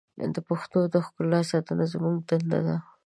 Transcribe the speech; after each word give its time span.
د 0.33 0.37
پښتو 0.49 0.79
د 0.93 0.95
ښکلا 1.05 1.41
ساتنه 1.51 1.85
زموږ 1.93 2.15
دنده 2.29 2.59
ده. 2.67 2.77